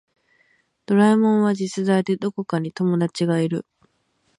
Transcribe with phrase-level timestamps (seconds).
[0.87, 3.67] ドラえもんは実在でどこかに友達がいる